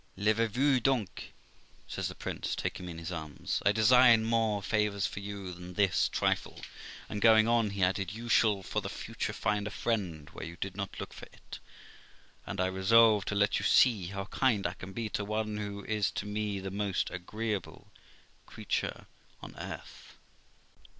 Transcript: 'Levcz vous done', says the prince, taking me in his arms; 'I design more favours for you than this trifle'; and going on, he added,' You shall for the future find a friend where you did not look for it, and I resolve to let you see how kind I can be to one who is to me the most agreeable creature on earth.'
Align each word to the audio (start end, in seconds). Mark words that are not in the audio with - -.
'Levcz 0.17 0.49
vous 0.49 0.79
done', 0.79 1.07
says 1.87 2.07
the 2.07 2.15
prince, 2.15 2.55
taking 2.55 2.87
me 2.87 2.91
in 2.93 2.97
his 2.97 3.11
arms; 3.11 3.61
'I 3.67 3.71
design 3.73 4.25
more 4.25 4.63
favours 4.63 5.05
for 5.05 5.19
you 5.19 5.53
than 5.53 5.75
this 5.75 6.09
trifle'; 6.09 6.59
and 7.07 7.21
going 7.21 7.47
on, 7.47 7.69
he 7.69 7.83
added,' 7.83 8.11
You 8.15 8.27
shall 8.27 8.63
for 8.63 8.81
the 8.81 8.89
future 8.89 9.31
find 9.31 9.67
a 9.67 9.69
friend 9.69 10.27
where 10.31 10.43
you 10.47 10.57
did 10.59 10.75
not 10.75 10.99
look 10.99 11.13
for 11.13 11.25
it, 11.27 11.59
and 12.47 12.59
I 12.59 12.65
resolve 12.65 13.25
to 13.25 13.35
let 13.35 13.59
you 13.59 13.63
see 13.63 14.07
how 14.07 14.25
kind 14.25 14.65
I 14.65 14.73
can 14.73 14.91
be 14.91 15.07
to 15.09 15.23
one 15.23 15.57
who 15.57 15.85
is 15.85 16.09
to 16.13 16.25
me 16.25 16.59
the 16.59 16.71
most 16.71 17.11
agreeable 17.11 17.91
creature 18.47 19.05
on 19.43 19.55
earth.' 19.55 20.17